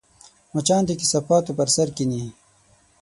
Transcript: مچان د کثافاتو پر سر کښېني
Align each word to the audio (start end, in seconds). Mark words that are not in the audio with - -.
مچان 0.53 0.81
د 0.87 0.91
کثافاتو 1.01 1.51
پر 1.57 1.67
سر 1.75 1.87
کښېني 1.95 2.23